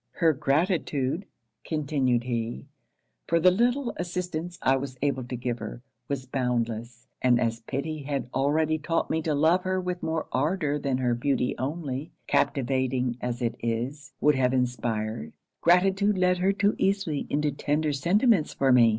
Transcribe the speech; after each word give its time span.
'Her 0.13 0.33
gratitude,' 0.33 1.27
continued 1.63 2.23
he, 2.23 2.65
'for 3.27 3.39
the 3.39 3.51
little 3.51 3.93
assistance 3.97 4.57
I 4.63 4.75
was 4.75 4.97
able 5.03 5.23
to 5.25 5.35
give 5.35 5.59
her, 5.59 5.83
was 6.07 6.25
boundless; 6.25 7.05
and 7.21 7.39
as 7.39 7.59
pity 7.61 8.01
had 8.01 8.27
already 8.33 8.79
taught 8.79 9.11
me 9.11 9.21
to 9.21 9.35
love 9.35 9.61
her 9.61 9.79
with 9.79 10.01
more 10.01 10.25
ardour 10.31 10.79
than 10.79 10.97
her 10.97 11.13
beauty 11.13 11.55
only, 11.59 12.11
captivating 12.25 13.17
as 13.21 13.43
it 13.43 13.53
is, 13.59 14.11
would 14.19 14.33
have 14.33 14.55
inspired; 14.55 15.33
gratitude 15.61 16.17
led 16.17 16.39
her 16.39 16.51
too 16.51 16.73
easily 16.79 17.27
into 17.29 17.51
tender 17.51 17.93
sentiments 17.93 18.55
for 18.55 18.71
me. 18.71 18.89